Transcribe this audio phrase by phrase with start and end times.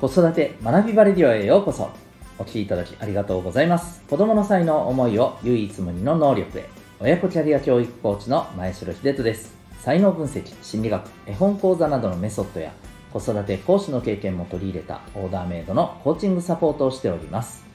[0.00, 1.90] 子育て学びバレディオへようこそ。
[2.38, 4.00] お聞きいただきありがとうございます。
[4.08, 6.70] 子供の才能思いを唯一無二の能力へ。
[7.00, 9.54] 親子キャリア教育コーチの前城秀人です。
[9.80, 12.72] 才能分析心理学絵本講座などのメソッドや
[13.12, 17.66] 子育て講師の経験も取り入れたオーダーメイドのコーチングサポートをしております。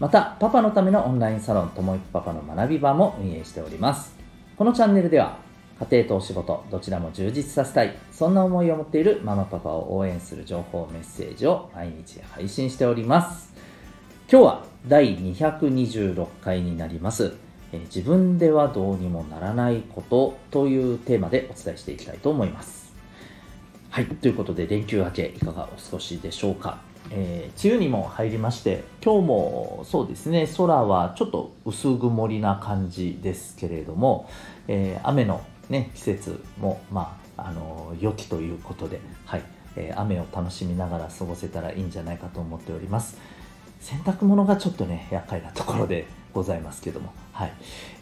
[0.00, 4.16] またパパのためのオンラインサロンともいくパパの学び場も運営しております。
[4.56, 5.36] このチャンネルでは
[5.82, 7.96] 家庭とお仕事どちらも充実させたい。
[8.12, 13.52] そんな思いを持っているママパパを応援する情報メッセージを毎日配信しております。
[14.30, 17.34] 今日は第226回になります。
[17.72, 22.94] え自分ではどうにもならないことというテーマでお伝えしていきたいと思います。
[23.90, 26.78] はいということで連休明けいかがお過ごしでしょうか。
[27.10, 34.30] えー、梅雨にも入りまして今日もそうですね空はちょっと薄曇りな感じですけれども、
[34.68, 39.42] えー、雨のね、季節も、まあ、あの良きということで、はい
[39.76, 43.18] えー、雨を楽しみながら過ごせたらいいんじゃないかと思っております。
[43.80, 47.12] 洗濯物がちょっとね、厄介なところでございますけども。
[47.32, 47.52] はい。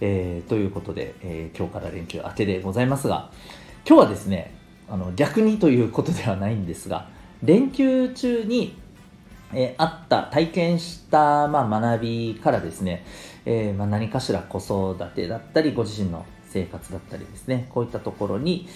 [0.00, 3.30] えー、ということで、えー、今日から連休明けでございますが、
[3.86, 4.52] 今日はですね、
[4.88, 7.08] あの逆にということではないんですが、
[7.42, 8.76] 連休中に、
[9.54, 13.04] えー、あった体験した、まあ、学びからですね、
[13.46, 18.68] えーまあ、何かしら子育てだったりご自身の生活だったりですねこういったところに、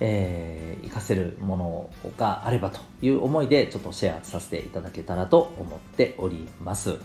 [0.00, 6.98] えー、活かせるものがあればという思いでちょっとシェアさせていただけたらと思っております、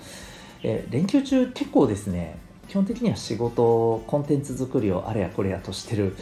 [0.63, 6.15] えー、連休中結構ですね基本的には仕事コンテンツ作りをあれやこれやとしてる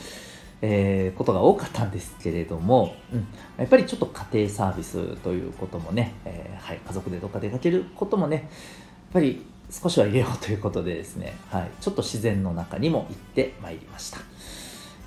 [0.62, 8.46] えー、ことが多かったんですけれども、うん、やっぱりちょっと家庭サービスということもね、えー、はい、家族でどっか出かけることもね、やっ
[9.14, 14.20] ぱり少しは入れようということでですね、はい、ちょっと自然の中にも行ってまいりました。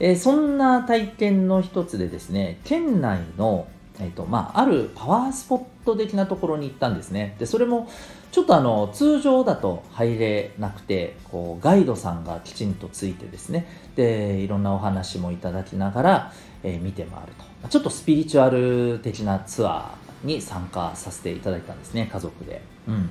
[0.01, 3.67] えー、そんな体験の一つでですね、県内の、
[3.99, 7.35] えーとまあ、あるパワースポット的なところに行ったんですね。
[7.39, 7.89] で、それも
[8.31, 13.67] ちょっとあの通常だと入れなくて、こうガイドさんがきちんとついてですね、
[13.97, 16.33] で、いろんなお話もいただきながら、
[16.63, 17.33] えー、見て回る
[17.63, 17.69] と。
[17.69, 22.63] ちょっとスピリチュアル的なツアーに参加させていただいたんですね、家族で。
[22.87, 23.11] うん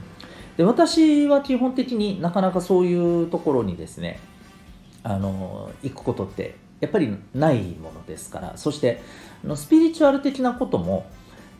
[0.57, 4.19] で私は基本的になかなかそういうところにですね
[5.03, 8.57] あの行くことってやっぱりないものですから。
[8.57, 9.01] そして
[9.43, 11.05] のスピリチュアル的なことも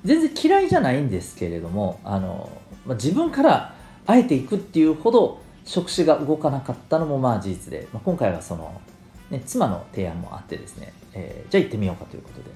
[0.03, 2.49] 全然嫌いじゃないんですけれどもあの、
[2.85, 3.75] まあ、自分から
[4.05, 8.81] あえていくっていうほど触手が動かなかったのもまあ事実で、まあ、今回はその、
[9.29, 12.49] ね、妻の提案もあってですね、えー、じゃあ行ってみようかということで、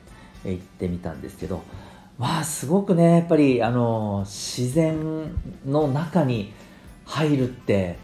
[0.46, 1.62] えー、行ってみたんですけど
[2.18, 5.32] まあすごくねやっぱりあの自然
[5.66, 6.54] の中に
[7.06, 7.98] 入るって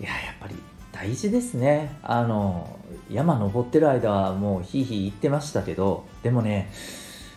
[0.00, 0.54] いややっぱり
[0.92, 1.98] 大事ですね。
[2.02, 2.78] あの
[3.10, 6.70] 山登ってる間はもうひいひい言ってましたけどでもね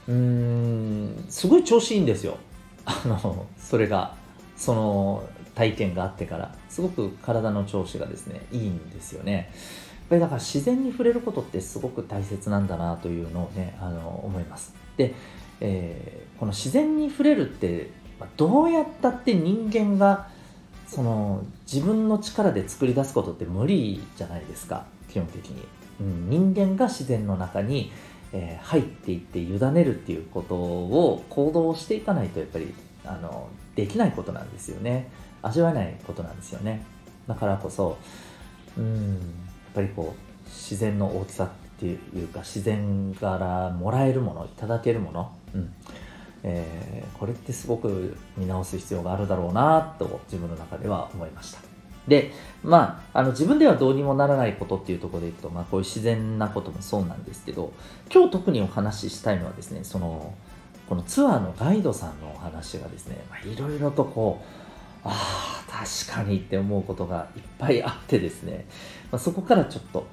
[0.08, 2.38] うーんすごい調子いいんですよ。
[2.86, 4.16] あのそれが
[4.56, 5.24] その
[5.56, 6.56] 体験があってから。
[6.78, 9.34] すごく体の調子がですねいいんですよね。
[9.34, 9.46] やっ
[10.10, 14.76] ぱりだから自然に触れることってすごく大切なんだなというのをねあの思います。
[14.96, 15.16] で
[15.62, 20.30] えー、この自然に触れるって、まあどうやったって人間が
[20.88, 24.86] その自分の力で作り出すことって無理じゃないですか。
[25.10, 25.64] 基本的に、
[26.02, 27.92] うん、人間が自然の中に、
[28.34, 32.74] えー、入っていって委ねるっていうことを行動していかないとやっぱり
[33.06, 35.10] あのできないことなんですよね。
[35.42, 36.86] 味わえないことなんですよね。
[37.28, 37.98] だからこそ
[38.78, 39.20] うんやっ
[39.76, 45.74] ぱりこう自然の大きさっっていうか自然からもらえるものいただけるものうん
[46.44, 51.60] えー、これってすごく見直す必要があるだろうなと自分の中では思いました。
[52.08, 52.32] で、
[52.64, 57.74] まあ、あの自分ではどうにもならないことっていうところでいくと、まあ、こういう自然なこともそうなんですけど、
[58.14, 60.34] 今日特にお話ししたいのはですね、その、
[60.88, 64.46] このツアーのガイドさんのお話がですね、いろいろとこう、
[65.04, 65.47] ああ、
[65.88, 68.66] 確かにって思うことがいっぱいあってですね、
[69.10, 70.06] まあ、そこからちょっと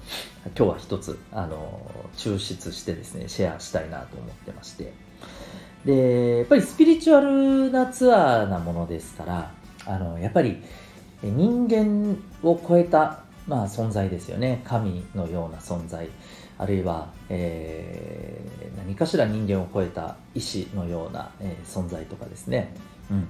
[0.56, 4.92] 今日は一つ、あの、抽出してですね、シェアしたいなと思ってまして、
[5.84, 9.50] で、やっぱりスピリチュアルなツアーなものですから、
[9.86, 10.62] あの、やっぱり
[11.22, 14.62] 人間を超えた、まあ、存在ですよね。
[14.64, 16.08] 神のような存在。
[16.56, 22.72] あるいは、えー、何かしら人間を超えた意志のような、えー、存在とかですね。
[23.10, 23.28] うん。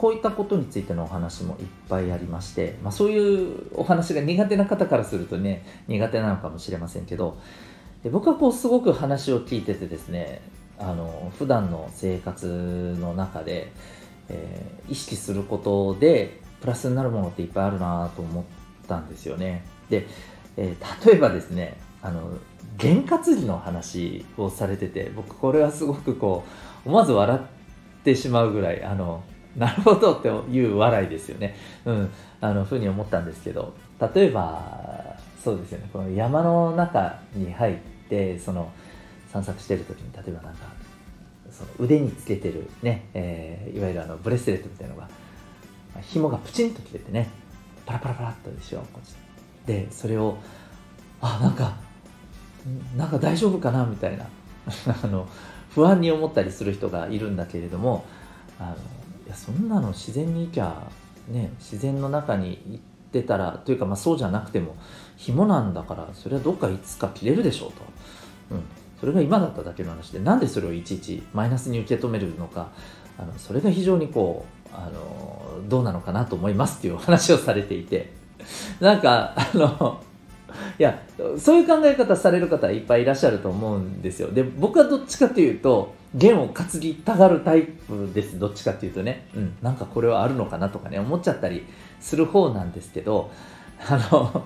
[0.00, 7.38] こういったことについてのお話もいっぱいありまして、まあ、そういうお話が苦手な方からするとね、苦手なのかもしれませんけど、
[8.02, 10.40] で僕はこうすごく話を聞いててですね、
[10.78, 13.72] あの普段の生活の中で、
[14.30, 18.44] えー、意識することでプラスになるものっていっぱいあるなと思っ
[18.88, 19.66] たんですよね。
[19.90, 20.06] で、
[20.56, 22.38] えー、例えばですねあの
[22.78, 26.44] 験担ぎの話をされてて僕これはすごくこ
[26.86, 27.40] う思わず笑っ
[28.00, 29.22] ってしまうぐらいあの
[29.56, 31.56] なるほどっていう笑いですよね。
[31.84, 32.10] うん、
[32.40, 33.74] あのふうに思ったんですけど。
[34.14, 35.90] 例えばそうですよね。
[35.92, 37.76] この山の中に入っ
[38.08, 38.72] てその
[39.30, 40.66] 散策してる時に例えばなんか
[41.50, 45.08] その腕につけてるね、えー、いわゆるあのブレスレットみたいなのが
[46.00, 47.28] 紐がプチンと切れてね
[47.84, 48.82] パラパラパラっとでしょ
[49.66, 50.38] でそれを
[51.20, 51.76] あなんか
[52.96, 53.84] なんか大丈夫かな？
[53.84, 54.26] みたいな。
[55.02, 55.28] あの
[55.74, 58.04] 不安に思ったりする人がいるんだけれども
[58.58, 58.76] あの
[59.30, 60.90] やそんなの自然にいきゃ、
[61.28, 62.80] ね、自然の中に行っ
[63.12, 64.76] てたらというか、まあ、そうじゃなくても
[65.16, 67.82] 紐なんだからそれはどっかいつか切れるでしょうと、
[68.52, 68.62] うん、
[69.00, 72.70] それが今だっただけの話でなんでそれをいちいちマイナスに受け止めるのか
[73.18, 78.20] あのそれが非常にこうあのどうなのかなと思いますっていうお話をされていて。
[78.80, 80.02] なんかあの
[80.80, 80.98] いや
[81.38, 84.30] そういう考え方される方いっぱいいらっしゃると思うんですよ。
[84.30, 88.38] で僕はどっちかというと弦を担ぎたがるタイプです。
[88.38, 91.66] どっちかっていうとね、うん、なんかこれはあるのかなとかね思っちゃったり
[92.00, 93.30] する方なんですけど
[93.86, 94.44] あの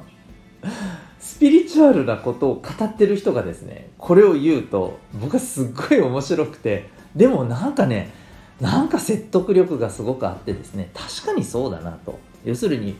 [1.20, 8.12] スピリチュアルなことを語ってる人がですねこれを言うと僕はすっごい面白くてでもなんかね
[8.60, 12.19] なんか説得力がすごくあってですね確かにそうだなと。
[12.44, 12.96] 要するに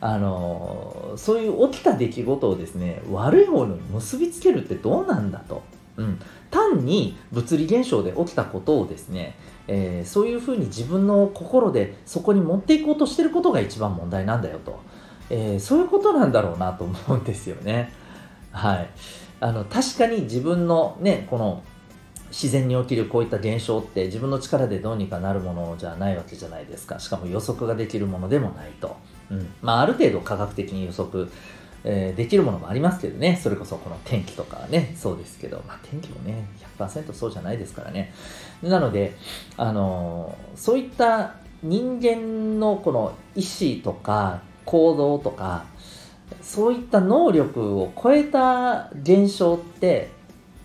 [0.00, 5.62] あのそういう起きた出来事をですね悪い方に結びつけるってどうなんだと、
[5.96, 6.20] うん、
[6.50, 9.36] 単に物理現象で起きたことをですね、
[9.68, 14.80] えー、そういうふうに自分の心でそこに持っていこうとしてることが一番問題なんだよと、
[15.30, 17.92] えー、そういうことなんだろうなと思うんですよね。
[18.52, 18.90] はい、
[19.40, 21.62] あの確かに自分のねこの
[22.30, 26.98] 自然に起きるこういった現象って自分の力でどうにかなるものじゃないわけじゃないですか。
[26.98, 28.96] しかも予測ができるものでもないと。
[29.30, 29.48] うん。
[29.62, 31.28] まあ、ある程度科学的に予測、
[31.84, 38.12] えー、できるものもありますけどね、それこそこの天気とかね、そうですけど、まあ、天気もね、100%そうじゃないですからね。
[38.62, 39.16] なので、
[39.56, 45.64] あのー、そういった人間のこの意思とか行動とか、
[46.42, 50.10] そういった能力を超えた現象って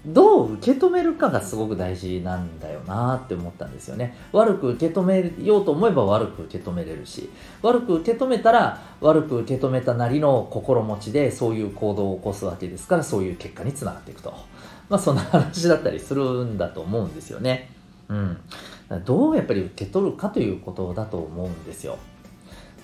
[0.06, 4.15] どう受け止めるかがすごく大事なんだよなって思ったんですよね。
[4.31, 7.30] 悪く受け止めようと思えば悪く受け止めれるし
[7.62, 14.33] 悪く受け止めたら悪く受け止めたなりの心持ちでそういう行動を起こすわけですからそういう結果につながっていくと。
[14.89, 17.69] まあそんな話だったりするんだと思うんですよね。
[18.09, 18.38] うん。
[19.06, 21.98] どうやっぱり受け取るかということだと思うんですよ。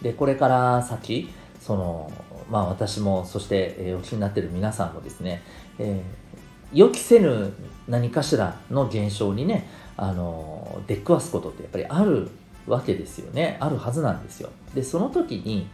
[0.04, 1.30] でこれから先
[1.60, 2.12] その
[2.50, 5.42] まあ私もそして、えー、お気になってる皆さんもですね、
[5.80, 6.27] えー
[6.74, 7.54] 予期せぬ
[7.88, 12.30] 何かしらの現象にねあの出くわすことってやっぱりある
[12.68, 13.58] わけですよね。
[13.60, 14.50] あるはずなんですよ。
[14.76, 15.68] でその時に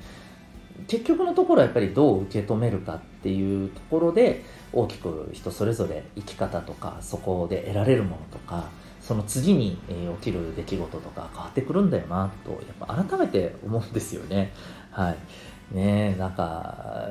[0.87, 8.69] 結局のところはやっぱりどう受け止めるかっていうところで大きく人それぞれ生き方とかそこで得られるものとか
[9.01, 9.77] その次に
[10.21, 14.51] 起きる出来事とか変わってくるんだよなとやっぱ改めて思うんですよね。
[14.91, 15.75] はい。
[15.75, 17.07] ねなんか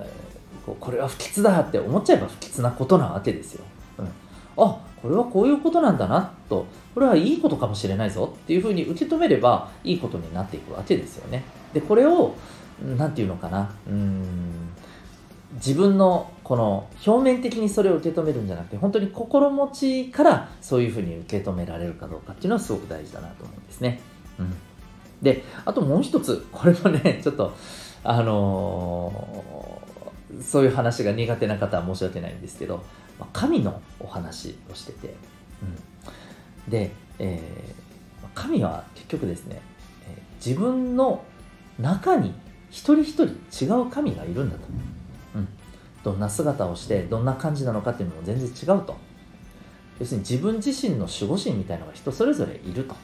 [0.79, 3.65] これは不吉だって思っちゃえば不吉なことなわけですよ。
[4.57, 6.67] あこれはこういうことなんだなと。
[6.95, 8.35] これはいいことかもしれないぞ。
[8.35, 11.45] っていうふうに受け止めればいいことになっていくわけですよね。
[11.73, 12.35] でこれを
[12.97, 13.71] 何て言うのかな。
[13.89, 14.69] うん。
[15.55, 24.01] 自分のこの表面的にそれを受け止めるんじゃなくて本当に心持ちからそういうふうに受け止められるかどうかっていうのはすごく大事だなと思うんですね。
[24.39, 24.55] うん、
[25.21, 27.55] であともう一つこれもねちょっと
[28.05, 29.72] あの、
[30.41, 32.83] そういう話が苦手な方は申し訳ないんですけど
[33.19, 35.15] ま神のお話をしてて、
[36.67, 39.61] うん、で、えー、神は結局ですね、
[40.09, 41.25] えー、自分の
[41.79, 42.35] 中に
[42.71, 43.25] 一人一人
[43.65, 44.63] 違う神がいるんだと、
[45.37, 45.49] うん、
[46.03, 48.97] どんな姿をしてどんな感じなのかっていうのも全然違うと。
[50.01, 52.97] 要するに自分自身の守護神みたいなのが人それぞれいると。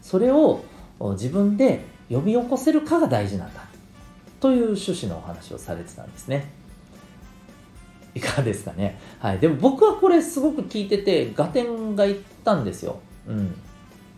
[0.00, 0.62] それを
[1.00, 3.66] 自分で呼び起こせるかが大事なんだ。
[4.40, 6.48] という趣旨のお話をされてたんですね。
[8.16, 8.98] いかがですかね。
[9.18, 9.38] はい。
[9.38, 12.98] でも僕はこれすごく聞いてて、合点がいったんですよ。
[13.28, 13.54] うん。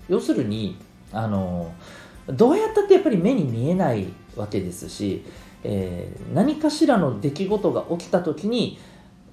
[0.08, 0.76] 要するに、
[1.12, 1.72] あの、
[2.28, 5.24] どうやったってやっぱり目に見えないわけですし、
[5.64, 8.78] えー、何かしらの出来事が起きた時に、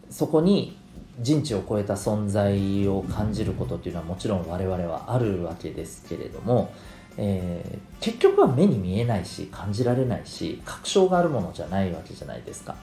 [0.09, 0.75] そこに
[1.19, 6.73] 人知を超えた存在を感じることっていうのはもちろん我々はあるわけですけれども、
[7.17, 12.75] えー、結局は目に見えないし感じられないし確証があるものじゃないわけじゃないですか。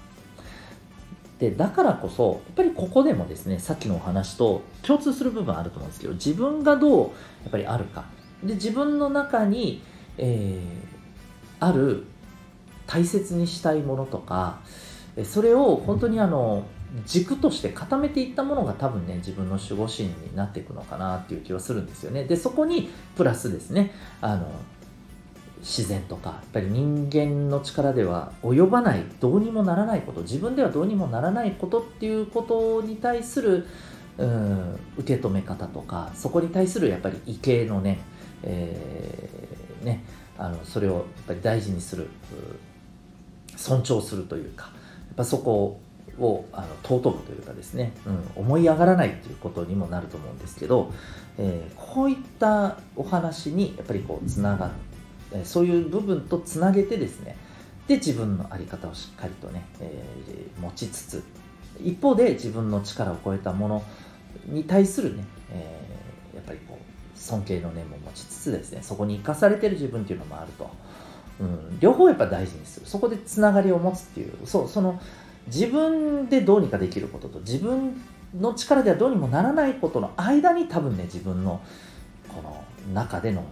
[1.43, 8.05] でだからこそやっぱりここでもですねさっきのお話と共通する部分あると思うんですけど自分がどうやっぱりあるか。
[8.45, 9.83] で自分の中に、
[10.19, 12.05] えー、ある
[12.87, 14.61] 大切にしたいものとか
[15.25, 16.65] それを本当にあの
[17.07, 22.23] 軸として固めていったものが多分ね自分の守護神になっていくのかなっていう気はするんですよね。
[22.23, 24.47] でそこにプラスですねあの
[25.63, 33.67] 自然とかやっぱり人間の力では及ばないどうにもならないこと自分ではどうにもならないことっていうことに対する
[34.19, 37.99] うん受け止め方とかそこに対するやっぱり畏敬の念、
[38.43, 40.05] えー、ね
[40.37, 42.09] あのそれをやっぱり大事にする
[43.57, 44.71] 尊重するというかや
[45.13, 45.81] っぱそこ
[46.19, 50.93] をあの尊ぶというかですね、うん、思い上がらないということにもなると思うんですけど、
[51.39, 54.92] えー、こういったお話にやっぱりこうつながって
[55.45, 57.37] そういう部分とつなげてですね
[57.89, 61.23] で自分の在り方をしっかりとね、えー、持ちつつ
[61.83, 63.83] 一方で自分の力を超えたもの
[64.47, 70.71] に対するね、えー、やっぱりこう尊敬の念も持ちつつですねそこに生かされてる自分っていうのもあると、
[71.41, 72.87] うん、両方やっぱ大事にする。
[72.87, 75.01] そこでつながりを持つっていうそうその
[75.47, 78.01] 自分でどうにかできることと自分
[78.39, 81.61] の力ではどうにもならないことの間に多分ね自分の
[82.29, 83.45] この中での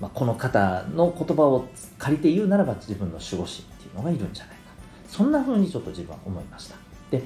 [0.00, 1.66] まあ、この方の言葉を
[1.98, 3.46] 借りて言うならば自分の守護神っ
[3.80, 4.62] ていうのがいるんじゃないか
[5.08, 6.76] そんな風にちょっと自分は思いました。
[7.10, 7.22] で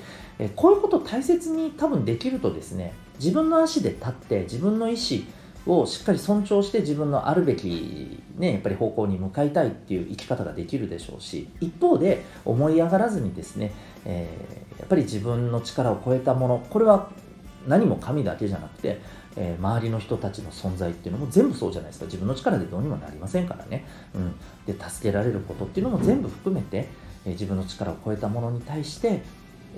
[0.56, 5.22] こういうことを大切に多分できるとですね自分の足で立って自分の意思
[5.66, 13.72] をしっかり尊重して自分のあるべき、ね、やっぱり方向に向かいたいっていう生き方ができるでしょうし一方で思い上がらずにですね、
[14.04, 17.10] えー、やっぱり自分の力を超えたものこれは
[17.66, 19.00] 何も神だけじゃなくて
[19.36, 22.06] えー、周りの人たちの存在っていうのも全部そうじゃないですか。
[22.06, 24.34] 自分の力でどうにもなりませんからね、うん、
[24.66, 26.88] で助けられることっていうのも全部含めて、
[27.24, 29.14] えー、自分の力を超えたものに対してや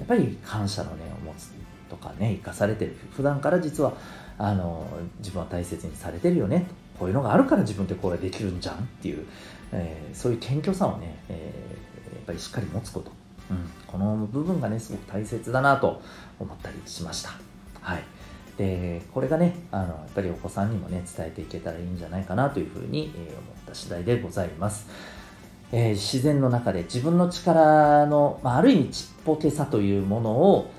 [0.05, 1.53] っぱり感謝の念を持つ
[1.91, 2.97] とかね生かされてる。
[3.15, 3.93] 普段から実は
[4.39, 4.87] あの
[5.19, 6.67] 自分は大切にされてるよね。
[6.99, 9.27] こういうのがあるから自分ってこれできるんじゃんっていう、
[9.73, 11.53] えー、そういう謙虚さをね、え
[12.15, 13.11] やっぱりしっかり持つこと、
[13.51, 16.01] うん、この部分がねすごく大切だなと
[16.39, 17.31] 思ったりしました。
[17.81, 18.03] はい。
[18.63, 24.87] でこれがねあのやっぱりお子さんにもね伝えていけたらいいんじゃないかなというふうに、え思った次第でございます、
[25.73, 30.71] えー、自然の中で自分の力の、まあ、ある意味ちっぽけさというものを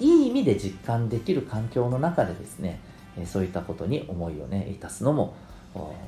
[0.00, 2.80] いい意味で実感できる環境の中でですね、
[3.16, 5.36] えそういったことに思いをね致すのも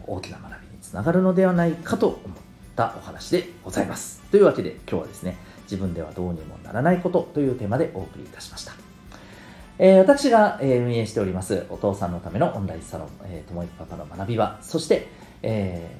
[0.09, 2.21] 大きな学びにつながるのではないかと思っ
[2.75, 4.21] たお話でございます。
[4.33, 8.88] というわけで今日はですね自分ではどうにもならないことというテーマでお送りいたしました。
[9.79, 15.09] えー、私が、えー、運営しておりますお父さんのためのオンラインサロン、えー、ともいパパの学び場、そして、
[15.43, 15.97] え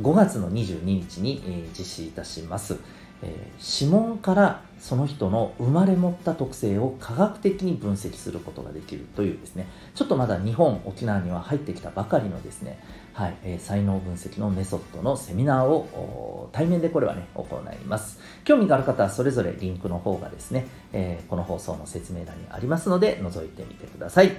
[0.00, 2.78] ー、5月の22日に、えー、実施いたします、
[3.22, 12.78] えー、指紋からその人の生まれ持った特性を科学的に分析することができるというですね、ちょっとまだ日本、沖縄には入ってきたばかりのですね、
[13.12, 18.18] はい、えー、才能分析のメソッドのセミナーを対面でこれはね、行います。
[18.44, 24.30] 興味がある方はそれぞれリンクの方がですね、えー、この放送の説明欄にありますので、覗いてみてください。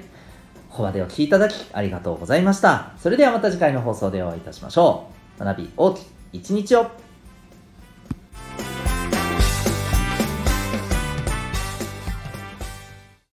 [0.70, 2.94] ここまでお聴きいただきありがとうございました。
[2.98, 5.08] それではまた次回の放送でお会いいたしましょ
[5.40, 5.44] う。
[5.44, 6.04] 学び大きい
[6.34, 6.88] 一日を